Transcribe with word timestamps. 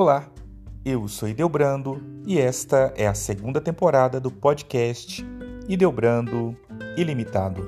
Olá, 0.00 0.30
eu 0.84 1.08
sou 1.08 1.28
Ideobrando 1.28 2.00
e 2.24 2.38
esta 2.38 2.94
é 2.96 3.08
a 3.08 3.14
segunda 3.14 3.60
temporada 3.60 4.20
do 4.20 4.30
podcast 4.30 5.26
Ideobrando 5.68 6.56
Ilimitado. 6.96 7.66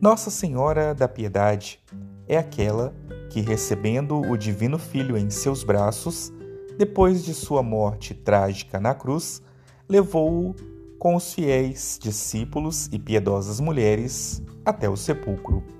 Nossa 0.00 0.30
Senhora 0.30 0.94
da 0.94 1.08
Piedade 1.08 1.80
é 2.28 2.38
aquela 2.38 2.94
que, 3.30 3.40
recebendo 3.40 4.20
o 4.20 4.36
Divino 4.36 4.78
Filho 4.78 5.18
em 5.18 5.28
seus 5.28 5.64
braços, 5.64 6.32
depois 6.78 7.24
de 7.24 7.34
sua 7.34 7.64
morte 7.64 8.14
trágica 8.14 8.78
na 8.78 8.94
cruz, 8.94 9.42
levou-o 9.88 10.54
com 11.00 11.16
os 11.16 11.34
fiéis 11.34 11.98
discípulos 12.00 12.88
e 12.92 12.98
piedosas 13.00 13.58
mulheres 13.58 14.40
até 14.64 14.88
o 14.88 14.96
sepulcro. 14.96 15.77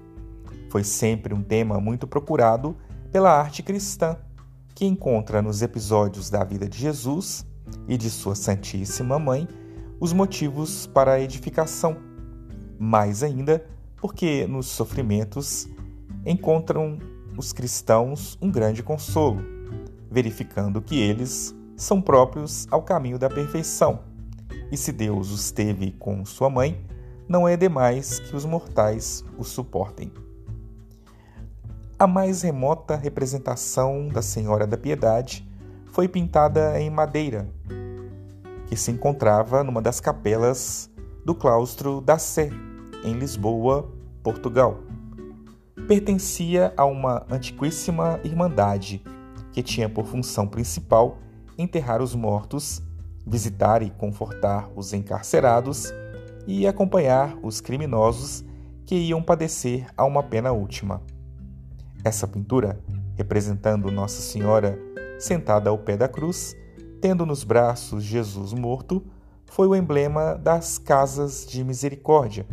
Foi 0.68 0.84
sempre 0.84 1.34
um 1.34 1.42
tema 1.42 1.80
muito 1.80 2.06
procurado 2.06 2.76
pela 3.10 3.30
arte 3.30 3.62
cristã, 3.62 4.16
que 4.74 4.84
encontra 4.84 5.40
nos 5.40 5.62
episódios 5.62 6.30
da 6.30 6.44
vida 6.44 6.68
de 6.68 6.78
Jesus 6.78 7.46
e 7.86 7.96
de 7.96 8.10
sua 8.10 8.34
Santíssima 8.34 9.18
Mãe 9.18 9.48
os 10.00 10.12
motivos 10.12 10.86
para 10.86 11.12
a 11.12 11.20
edificação. 11.20 11.96
Mais 12.78 13.22
ainda, 13.22 13.64
porque 13.96 14.46
nos 14.46 14.66
sofrimentos 14.66 15.66
encontram 16.24 16.98
os 17.36 17.52
cristãos 17.52 18.38
um 18.40 18.50
grande 18.50 18.82
consolo, 18.82 19.42
verificando 20.10 20.82
que 20.82 21.00
eles 21.00 21.54
são 21.76 22.00
próprios 22.00 22.66
ao 22.70 22.82
caminho 22.82 23.18
da 23.18 23.28
perfeição. 23.28 24.00
E 24.70 24.76
se 24.76 24.92
Deus 24.92 25.30
os 25.30 25.50
teve 25.50 25.92
com 25.92 26.24
sua 26.24 26.50
mãe, 26.50 26.84
não 27.28 27.48
é 27.48 27.56
demais 27.56 28.20
que 28.20 28.36
os 28.36 28.44
mortais 28.44 29.24
o 29.36 29.44
suportem. 29.44 30.12
A 32.00 32.06
mais 32.06 32.42
remota 32.42 32.94
representação 32.94 34.06
da 34.06 34.22
Senhora 34.22 34.68
da 34.68 34.78
Piedade 34.78 35.44
foi 35.86 36.06
pintada 36.06 36.80
em 36.80 36.88
madeira, 36.88 37.48
que 38.68 38.76
se 38.76 38.92
encontrava 38.92 39.64
numa 39.64 39.82
das 39.82 39.98
capelas 39.98 40.88
do 41.24 41.34
claustro 41.34 42.00
da 42.00 42.16
Sé, 42.16 42.50
em 43.04 43.14
Lisboa, 43.14 43.90
Portugal. 44.22 44.78
Pertencia 45.88 46.72
a 46.76 46.84
uma 46.84 47.26
antiquíssima 47.28 48.20
irmandade 48.22 49.02
que 49.52 49.60
tinha 49.60 49.88
por 49.88 50.06
função 50.06 50.46
principal 50.46 51.18
enterrar 51.58 52.00
os 52.00 52.14
mortos, 52.14 52.80
visitar 53.26 53.82
e 53.82 53.90
confortar 53.90 54.70
os 54.76 54.92
encarcerados 54.92 55.92
e 56.46 56.64
acompanhar 56.64 57.36
os 57.42 57.60
criminosos 57.60 58.44
que 58.86 58.94
iam 58.94 59.20
padecer 59.20 59.88
a 59.96 60.04
uma 60.04 60.22
pena 60.22 60.52
última. 60.52 61.02
Essa 62.04 62.26
pintura, 62.26 62.78
representando 63.16 63.90
Nossa 63.90 64.22
Senhora 64.22 64.78
sentada 65.18 65.70
ao 65.70 65.78
pé 65.78 65.96
da 65.96 66.08
cruz, 66.08 66.56
tendo 67.00 67.26
nos 67.26 67.44
braços 67.44 68.04
Jesus 68.04 68.52
morto, 68.52 69.04
foi 69.46 69.66
o 69.66 69.74
emblema 69.74 70.34
das 70.36 70.78
Casas 70.78 71.46
de 71.46 71.64
Misericórdia, 71.64 72.46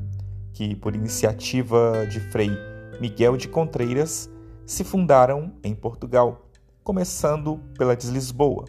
que, 0.54 0.76
por 0.76 0.96
iniciativa 0.96 2.06
de 2.10 2.20
Frei 2.20 2.52
Miguel 3.00 3.38
de 3.38 3.48
Contreiras, 3.48 4.30
se 4.66 4.84
fundaram 4.84 5.54
em 5.64 5.76
Portugal, 5.76 6.50
começando 6.84 7.59
pela 7.78 7.96
de 7.96 8.09
Lisboa. 8.09 8.66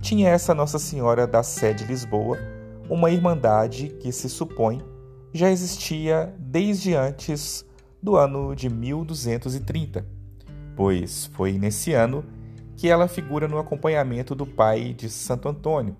Tinha 0.00 0.28
essa 0.28 0.54
Nossa 0.54 0.78
Senhora 0.78 1.26
da 1.26 1.42
Sé 1.42 1.72
de 1.72 1.84
Lisboa 1.84 2.38
uma 2.90 3.10
irmandade 3.10 3.88
que 4.00 4.12
se 4.12 4.28
supõe 4.28 4.82
já 5.32 5.50
existia 5.50 6.34
desde 6.38 6.94
antes 6.94 7.64
do 8.02 8.16
ano 8.16 8.54
de 8.54 8.68
1230, 8.68 10.06
pois 10.76 11.26
foi 11.26 11.58
nesse 11.58 11.92
ano 11.92 12.24
que 12.76 12.88
ela 12.88 13.08
figura 13.08 13.48
no 13.48 13.58
acompanhamento 13.58 14.34
do 14.34 14.46
pai 14.46 14.94
de 14.94 15.10
Santo 15.10 15.48
Antônio, 15.48 15.96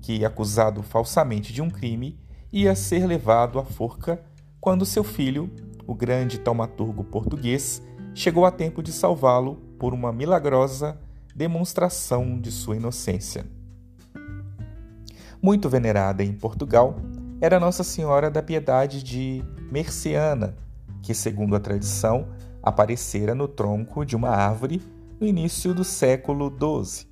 que, 0.00 0.24
acusado 0.24 0.82
falsamente 0.82 1.52
de 1.52 1.62
um 1.62 1.70
crime, 1.70 2.18
ia 2.52 2.74
ser 2.74 3.06
levado 3.06 3.58
à 3.58 3.64
forca 3.64 4.20
quando 4.60 4.84
seu 4.84 5.04
filho, 5.04 5.50
o 5.86 5.94
grande 5.94 6.38
taumaturgo 6.38 7.04
português, 7.04 7.80
chegou 8.14 8.44
a 8.44 8.50
tempo 8.50 8.82
de 8.82 8.92
salvá-lo 8.92 9.56
por 9.78 9.94
uma 9.94 10.12
milagrosa 10.12 10.98
demonstração 11.34 12.40
de 12.40 12.50
sua 12.50 12.76
inocência. 12.76 13.46
Muito 15.40 15.68
venerada 15.68 16.24
em 16.24 16.32
Portugal, 16.32 16.96
era 17.40 17.60
Nossa 17.60 17.84
Senhora 17.84 18.28
da 18.28 18.42
Piedade 18.42 19.04
de 19.04 19.44
Merciana, 19.70 20.56
que, 21.02 21.14
segundo 21.14 21.56
a 21.56 21.60
tradição, 21.60 22.28
aparecera 22.62 23.34
no 23.34 23.48
tronco 23.48 24.04
de 24.04 24.16
uma 24.16 24.30
árvore 24.30 24.82
no 25.20 25.26
início 25.26 25.74
do 25.74 25.84
século 25.84 26.50
XII. 26.50 27.06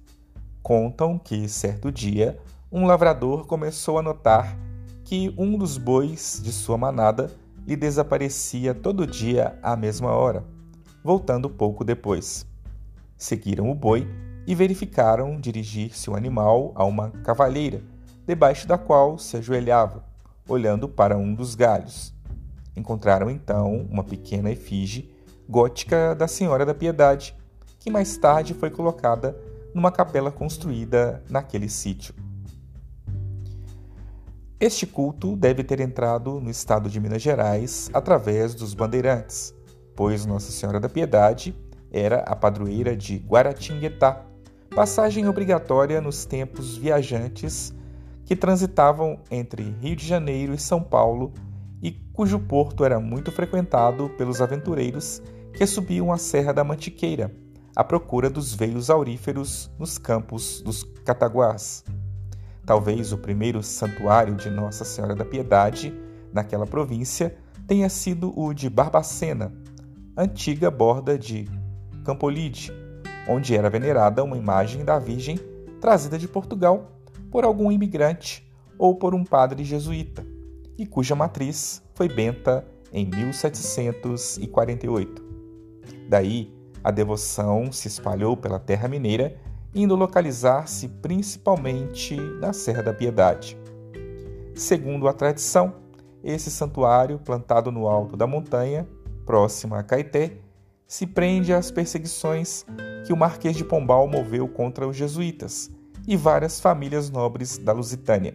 Contam 0.63 1.19
que, 1.19 1.49
certo 1.49 1.91
dia, 1.91 2.39
um 2.71 2.87
lavrador 2.87 3.47
começou 3.47 3.99
a 3.99 4.03
notar 4.03 4.57
que 5.05 5.33
um 5.39 5.57
dos 5.57 5.79
bois 5.79 6.41
de 6.43 6.53
sua 6.53 6.77
manada 6.77 7.31
lhe 7.67 7.77
desaparecia 7.77 8.75
todo 8.75 9.07
dia 9.07 9.59
à 9.63 9.77
mesma 9.77 10.11
hora, 10.11 10.45
voltando 11.03 11.49
pouco 11.49 11.85
depois. 11.85 12.47
Seguiram 13.17 13.71
o 13.71 13.75
boi 13.75 14.07
e 14.47 14.55
verificaram 14.55 15.41
dirigir-se 15.41 16.09
o 16.11 16.17
animal 16.17 16.73
a 16.75 16.85
uma 16.85 17.11
cavalheira, 17.25 17.83
debaixo 18.27 18.67
da 18.67 18.77
qual 18.77 19.19
se 19.19 19.37
ajoelhava, 19.37 20.05
olhando 20.49 20.89
para 20.89 21.17
um 21.17 21.35
dos 21.35 21.55
galhos. 21.55 22.16
Encontraram 22.77 23.31
então 23.31 23.87
uma 23.91 24.05
pequena 24.05 24.51
efígie 24.51 25.11
gótica 25.49 26.15
da 26.15 26.29
Senhora 26.29 26.67
da 26.67 26.75
Piedade, 26.75 27.35
que 27.79 27.91
mais 27.91 28.17
tarde 28.17 28.53
foi 28.53 28.71
colocada 28.71 29.37
numa 29.75 29.91
capela 29.91 30.31
construída 30.31 31.23
naquele 31.29 31.69
sítio. 31.69 32.15
Este 34.59 34.87
culto 34.87 35.37
deve 35.37 35.63
ter 35.63 35.81
entrado 35.81 36.41
no 36.41 36.51
estado 36.51 36.89
de 36.89 36.99
Minas 36.99 37.23
Gerais 37.23 37.91
através 37.93 38.55
dos 38.55 38.75
bandeirantes, 38.75 39.55
pois 39.95 40.25
Nossa 40.25 40.51
Senhora 40.51 40.81
da 40.81 40.89
Piedade 40.89 41.55
era 41.93 42.21
a 42.21 42.35
padroeira 42.35 42.97
de 42.97 43.19
Guaratinguetá, 43.19 44.25
passagem 44.75 45.29
obrigatória 45.29 46.01
nos 46.01 46.25
tempos 46.25 46.77
viajantes 46.77 47.75
que 48.25 48.35
transitavam 48.35 49.21
entre 49.31 49.63
Rio 49.81 49.95
de 49.95 50.07
Janeiro 50.07 50.53
e 50.55 50.59
São 50.59 50.83
Paulo 50.83 51.33
cujo 52.17 52.39
porto 52.39 52.83
era 52.83 52.99
muito 52.99 53.31
frequentado 53.31 54.09
pelos 54.17 54.41
aventureiros 54.41 55.23
que 55.53 55.67
subiam 55.67 56.11
a 56.11 56.17
Serra 56.17 56.51
da 56.51 56.65
Mantiqueira 56.65 57.31
à 57.77 57.85
procura 57.85 58.31
dos 58.31 58.55
veios 58.55 58.89
auríferos 58.89 59.71
nos 59.79 59.99
campos 59.99 60.63
dos 60.63 60.83
Cataguás. 61.05 61.85
Talvez 62.65 63.13
o 63.13 63.19
primeiro 63.19 63.63
santuário 63.63 64.35
de 64.35 64.49
Nossa 64.49 64.83
Senhora 64.83 65.15
da 65.15 65.27
Piedade 65.27 65.93
naquela 66.33 66.67
província 66.67 67.37
tenha 67.67 67.91
sido 67.91 68.33
o 68.35 68.55
de 68.55 68.71
Barbacena, 68.71 69.53
antiga 70.17 70.71
borda 70.71 71.19
de 71.19 71.47
Campolide, 72.03 72.73
onde 73.29 73.55
era 73.55 73.69
venerada 73.69 74.25
uma 74.25 74.39
imagem 74.39 74.87
da 74.87 74.99
Virgem 74.99 75.39
trazida 75.83 76.17
de 76.17 76.27
Portugal 76.27 76.93
por 77.31 77.45
algum 77.45 77.71
imigrante 77.71 78.51
ou 78.79 78.95
por 78.95 79.15
um 79.15 79.23
padre 79.23 79.65
jesuíta 79.65 80.36
e 80.79 80.87
cuja 80.87 81.15
matriz 81.15 81.83
foi 81.95 82.09
Benta 82.09 82.67
em 82.93 83.07
1748. 83.07 85.25
Daí, 86.09 86.53
a 86.83 86.91
devoção 86.91 87.71
se 87.73 87.89
espalhou 87.89 88.37
pela 88.37 88.59
terra 88.59 88.89
mineira, 88.89 89.37
indo 89.75 89.97
localizar-se 89.97 90.89
principalmente 90.89 92.17
na 92.41 92.53
Serra 92.53 92.83
da 92.83 92.95
Piedade. 92.95 93.59
Segundo 94.55 95.09
a 95.09 95.13
tradição, 95.13 95.75
esse 96.23 96.51
santuário, 96.51 97.19
plantado 97.19 97.71
no 97.71 97.87
alto 97.87 98.17
da 98.17 98.27
montanha, 98.27 98.89
próximo 99.25 99.75
a 99.75 99.83
Caeté, 99.83 100.39
se 100.87 101.07
prende 101.07 101.53
às 101.53 101.71
perseguições 101.71 102.65
que 103.05 103.13
o 103.13 103.17
Marquês 103.17 103.57
de 103.57 103.65
Pombal 103.65 104.09
moveu 104.09 104.49
contra 104.49 104.87
os 104.87 104.97
jesuítas 104.97 105.71
e 106.07 106.17
várias 106.17 106.61
famílias 106.61 107.11
nobres 107.11 107.59
da 107.59 107.73
Lusitânia. 107.73 108.35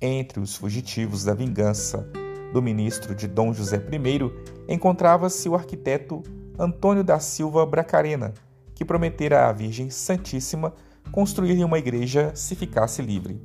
Entre 0.00 0.40
os 0.40 0.54
fugitivos 0.54 1.24
da 1.24 1.32
vingança 1.32 2.06
do 2.52 2.60
ministro 2.60 3.14
de 3.14 3.26
Dom 3.26 3.54
José 3.54 3.76
I 3.76 4.72
encontrava-se 4.74 5.48
o 5.48 5.54
arquiteto 5.54 6.22
Antônio 6.58 7.02
da 7.02 7.18
Silva 7.18 7.64
Bracarena, 7.64 8.34
que 8.74 8.84
prometera 8.84 9.48
à 9.48 9.52
Virgem 9.52 9.88
Santíssima 9.88 10.74
construir 11.10 11.64
uma 11.64 11.78
igreja 11.78 12.30
se 12.34 12.54
ficasse 12.54 13.00
livre. 13.00 13.42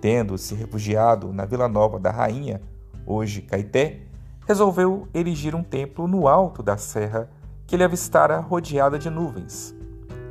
Tendo 0.00 0.38
se 0.38 0.54
refugiado 0.54 1.34
na 1.34 1.44
Vila 1.44 1.68
Nova 1.68 2.00
da 2.00 2.10
Rainha, 2.10 2.62
hoje 3.06 3.42
Caeté, 3.42 4.00
resolveu 4.46 5.06
erigir 5.12 5.54
um 5.54 5.62
templo 5.62 6.08
no 6.08 6.26
alto 6.26 6.62
da 6.62 6.78
serra 6.78 7.28
que 7.66 7.76
ele 7.76 7.84
avistara 7.84 8.40
rodeada 8.40 8.98
de 8.98 9.10
nuvens. 9.10 9.74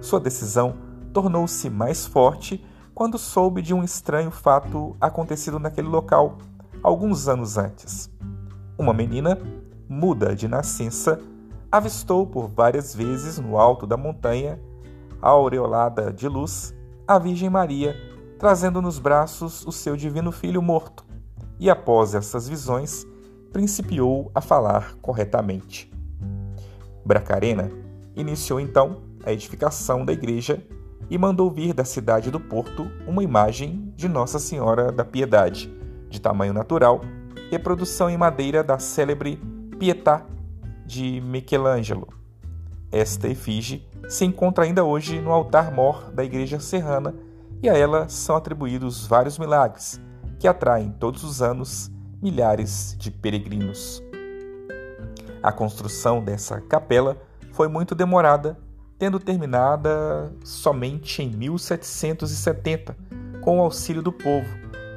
Sua 0.02 0.20
decisão 0.20 0.76
tornou-se 1.14 1.70
mais 1.70 2.08
forte 2.08 2.64
quando 3.02 3.18
soube 3.18 3.64
de 3.64 3.74
um 3.74 3.84
estranho 3.84 4.30
fato 4.30 4.96
acontecido 5.02 5.58
naquele 5.58 5.88
local 5.88 6.38
alguns 6.84 7.28
anos 7.28 7.58
antes. 7.58 8.12
Uma 8.78 8.94
menina, 8.94 9.40
muda 9.90 10.36
de 10.36 10.48
nascença, 10.48 11.20
avistou 11.72 12.28
por 12.28 12.48
várias 12.48 12.94
vezes 12.94 13.40
no 13.40 13.58
alto 13.58 13.88
da 13.88 13.98
montanha, 13.98 14.62
aureolada 15.20 16.14
de 16.14 16.28
luz, 16.28 16.76
a 17.08 17.18
Virgem 17.18 17.50
Maria, 17.50 17.96
trazendo 18.38 18.80
nos 18.84 19.00
braços 19.00 19.66
o 19.66 19.72
seu 19.72 19.96
divino 19.96 20.32
filho 20.32 20.62
morto, 20.62 21.04
e 21.60 21.72
após 21.72 22.14
essas 22.14 22.48
visões, 22.48 23.04
principiou 23.52 24.30
a 24.36 24.42
falar 24.42 24.94
corretamente. 25.02 25.92
Bracarena 27.04 27.72
iniciou 28.16 28.60
então 28.60 29.02
a 29.26 29.34
edificação 29.34 30.06
da 30.06 30.14
igreja 30.14 30.64
e 31.12 31.18
mandou 31.18 31.52
vir 31.52 31.74
da 31.74 31.84
cidade 31.84 32.32
do 32.32 32.40
Porto 32.40 32.90
uma 33.06 33.22
imagem 33.22 33.94
de 33.98 34.08
Nossa 34.08 34.40
Senhora 34.40 34.94
da 34.94 35.04
Piedade, 35.04 35.70
de 36.10 36.22
tamanho 36.22 36.54
natural, 36.54 37.02
reprodução 37.52 38.10
em 38.10 38.16
madeira 38.16 38.64
da 38.64 38.80
célebre 38.80 39.38
Pietà 39.78 40.26
de 40.86 41.20
Michelangelo. 41.20 42.08
Esta 42.90 43.28
efígie 43.28 43.86
se 44.08 44.24
encontra 44.24 44.64
ainda 44.64 44.86
hoje 44.86 45.20
no 45.20 45.32
altar-mor 45.32 46.10
da 46.12 46.24
igreja 46.24 46.62
serrana 46.62 47.14
e 47.62 47.70
a 47.70 47.78
ela 47.78 48.08
são 48.08 48.38
atribuídos 48.38 49.06
vários 49.06 49.38
milagres 49.38 50.00
que 50.40 50.48
atraem 50.48 50.96
todos 50.98 51.26
os 51.26 51.42
anos 51.42 51.92
milhares 52.22 52.96
de 52.98 53.12
peregrinos. 53.12 54.02
A 55.44 55.52
construção 55.52 56.24
dessa 56.24 56.62
capela 56.62 57.18
foi 57.52 57.68
muito 57.68 57.94
demorada, 57.94 58.58
tendo 59.02 59.20
terminada 59.20 60.32
somente 60.44 61.24
em 61.24 61.32
1770, 61.32 62.96
com 63.42 63.58
o 63.58 63.64
auxílio 63.64 64.00
do 64.00 64.12
povo, 64.12 64.48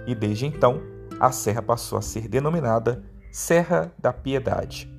e 0.07 0.15
desde 0.15 0.45
então 0.45 0.83
a 1.19 1.33
serra 1.33 1.63
passou 1.63 1.97
a 1.97 2.03
ser 2.03 2.29
denominada 2.29 3.03
Serra 3.33 3.91
da 3.99 4.13
Piedade. 4.13 4.93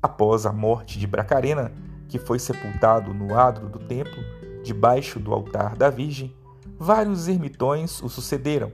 Após 0.00 0.46
a 0.46 0.52
morte 0.52 0.96
de 0.96 1.08
Bracarena, 1.08 1.72
que 2.08 2.20
foi 2.20 2.38
sepultado 2.38 3.12
no 3.12 3.36
adro 3.36 3.68
do 3.68 3.80
templo, 3.80 4.22
debaixo 4.62 5.18
do 5.18 5.32
altar 5.32 5.74
da 5.74 5.90
Virgem, 5.90 6.32
vários 6.78 7.26
ermitões 7.26 8.00
o 8.00 8.08
sucederam, 8.08 8.70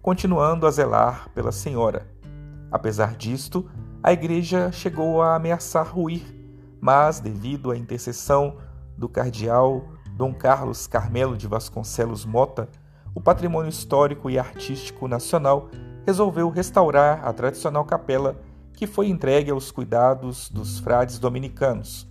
continuando 0.00 0.68
a 0.68 0.70
zelar 0.70 1.28
pela 1.34 1.50
Senhora. 1.50 2.06
Apesar 2.70 3.16
disto, 3.16 3.68
a 4.00 4.12
igreja 4.12 4.70
chegou 4.70 5.20
a 5.20 5.34
ameaçar 5.34 5.84
ruir, 5.84 6.22
mas, 6.80 7.18
devido 7.18 7.72
à 7.72 7.76
intercessão 7.76 8.56
do 8.96 9.08
cardeal 9.08 9.84
Dom 10.16 10.32
Carlos 10.32 10.86
Carmelo 10.86 11.36
de 11.36 11.46
Vasconcelos 11.46 12.24
Mota, 12.24 12.68
o 13.14 13.20
patrimônio 13.20 13.68
histórico 13.68 14.30
e 14.30 14.38
artístico 14.38 15.08
nacional 15.08 15.70
resolveu 16.06 16.50
restaurar 16.50 17.26
a 17.26 17.32
tradicional 17.32 17.84
capela 17.84 18.40
que 18.72 18.86
foi 18.86 19.08
entregue 19.08 19.50
aos 19.50 19.70
cuidados 19.70 20.50
dos 20.50 20.78
frades 20.78 21.18
dominicanos. 21.18 22.08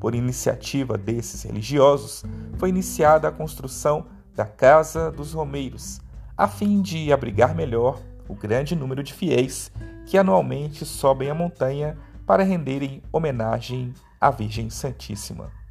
Por 0.00 0.14
iniciativa 0.14 0.98
desses 0.98 1.42
religiosos, 1.44 2.24
foi 2.58 2.68
iniciada 2.68 3.28
a 3.28 3.32
construção 3.32 4.06
da 4.34 4.44
Casa 4.44 5.10
dos 5.10 5.32
Romeiros, 5.32 6.00
a 6.36 6.48
fim 6.48 6.82
de 6.82 7.12
abrigar 7.12 7.54
melhor 7.54 8.00
o 8.28 8.34
grande 8.34 8.74
número 8.74 9.02
de 9.02 9.14
fiéis 9.14 9.70
que 10.06 10.18
anualmente 10.18 10.84
sobem 10.84 11.30
a 11.30 11.34
montanha 11.34 11.96
para 12.26 12.42
renderem 12.42 13.02
homenagem 13.12 13.94
à 14.20 14.30
Virgem 14.30 14.68
Santíssima. 14.68 15.63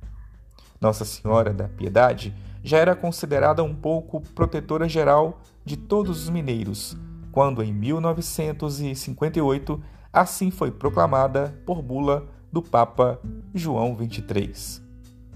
Nossa 0.83 1.03
Senhora 1.05 1.53
da 1.53 1.69
Piedade 1.69 2.35
já 2.61 2.77
era 2.77 2.93
considerada 2.93 3.63
um 3.63 3.73
pouco 3.73 4.19
protetora 4.35 4.89
geral 4.89 5.39
de 5.63 5.77
todos 5.77 6.23
os 6.23 6.29
mineiros, 6.29 6.97
quando 7.31 7.63
em 7.63 7.71
1958 7.73 9.81
assim 10.11 10.51
foi 10.51 10.71
proclamada 10.71 11.57
por 11.65 11.81
bula 11.81 12.27
do 12.51 12.61
Papa 12.61 13.17
João 13.55 13.95
XXIII. 13.95 14.83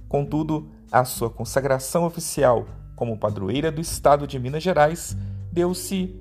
Contudo, 0.09 0.67
a 0.91 1.05
sua 1.05 1.29
consagração 1.29 2.03
oficial 2.03 2.67
como 2.93 3.17
padroeira 3.17 3.71
do 3.71 3.79
estado 3.79 4.27
de 4.27 4.37
Minas 4.37 4.61
Gerais 4.61 5.15
deu-se 5.49 6.13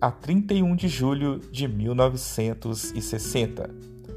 a 0.00 0.10
31 0.10 0.74
de 0.74 0.88
julho 0.88 1.38
de 1.52 1.68
1960, 1.68 3.68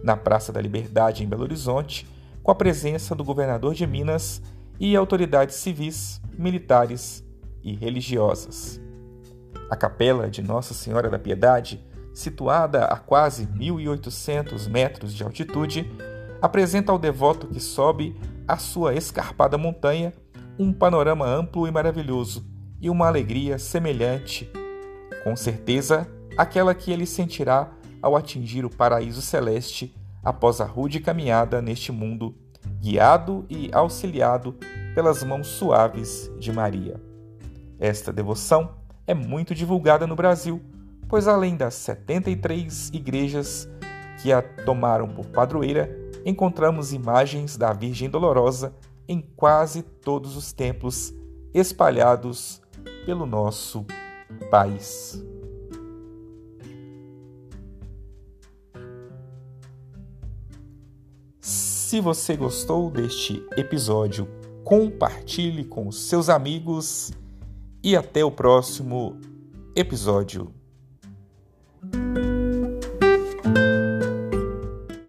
na 0.02 0.16
Praça 0.16 0.54
da 0.54 0.62
Liberdade 0.62 1.22
em 1.22 1.28
Belo 1.28 1.44
Horizonte, 1.44 2.08
com 2.42 2.52
a 2.52 2.56
presença 2.56 3.14
do 3.16 3.24
governador 3.24 3.74
de 3.74 3.88
Minas 3.88 4.42
e 4.80 4.96
autoridades 4.96 5.56
civis, 5.56 6.22
militares 6.38 7.24
e 7.64 7.74
religiosas. 7.74 8.82
A 9.70 9.76
capela 9.76 10.30
de 10.30 10.42
Nossa 10.42 10.74
Senhora 10.74 11.10
da 11.10 11.18
Piedade 11.18 11.84
situada 12.14 12.86
a 12.86 12.98
quase 12.98 13.48
1.800 13.48 14.70
metros 14.70 15.14
de 15.14 15.24
altitude, 15.24 15.92
apresenta 16.42 16.92
ao 16.92 17.00
devoto 17.00 17.48
que 17.48 17.60
sobe 17.60 18.16
a 18.48 18.58
sua 18.58 18.94
escarpada 18.94 19.58
montanha 19.58 20.14
um 20.60 20.72
panorama 20.72 21.26
amplo 21.26 21.68
e 21.68 21.72
maravilhoso 21.72 22.46
e 22.80 22.90
uma 22.90 23.08
alegria 23.08 23.58
semelhante, 23.58 24.50
com 25.24 25.36
certeza, 25.36 26.08
àquela 26.38 26.76
que 26.76 26.92
ele 26.92 27.06
sentirá 27.06 27.72
ao 28.02 28.16
atingir 28.16 28.66
o 28.66 28.70
paraíso 28.70 29.22
celeste 29.22 29.96
após 30.24 30.62
a 30.62 30.66
rude 30.66 31.00
caminhada 31.00 31.62
neste 31.62 31.92
mundo, 31.92 32.36
guiado 32.82 33.46
e 33.50 33.70
auxiliado 33.74 34.56
pelas 34.94 35.24
mãos 35.24 35.48
suaves 35.48 36.32
de 36.40 36.52
Maria. 36.52 37.02
Esta 37.80 38.14
devoção 38.14 38.76
é 39.08 39.14
muito 39.14 39.56
divulgada 39.56 40.06
no 40.06 40.16
Brasil 40.16 40.62
pois 41.14 41.28
além 41.28 41.56
das 41.56 41.76
73 41.76 42.90
igrejas 42.92 43.70
que 44.20 44.34
a 44.34 44.42
tomaram 44.42 45.08
por 45.08 45.28
padroeira, 45.28 45.96
encontramos 46.26 46.92
imagens 46.92 47.56
da 47.56 47.72
Virgem 47.72 48.10
Dolorosa 48.10 48.74
em 49.08 49.22
quase 49.22 49.84
todos 49.84 50.36
os 50.36 50.52
templos 50.54 51.14
espalhados 51.54 52.60
pelo 53.06 53.28
nosso 53.28 53.86
país. 54.50 55.24
Se 61.86 62.00
você 62.00 62.38
gostou 62.38 62.90
deste 62.90 63.46
episódio, 63.58 64.26
compartilhe 64.64 65.66
com 65.66 65.92
seus 65.92 66.30
amigos 66.30 67.12
e 67.84 67.94
até 67.94 68.24
o 68.24 68.32
próximo 68.32 69.20
episódio. 69.76 70.63